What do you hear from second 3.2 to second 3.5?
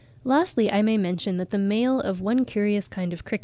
cricket (48.